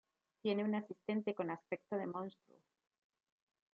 [0.41, 2.57] Tiene un asistente con aspecto de monstruo.